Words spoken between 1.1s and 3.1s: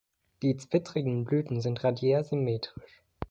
Blüten sind radiärsymmetrisch.